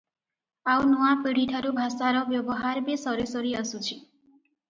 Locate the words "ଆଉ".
0.71-0.85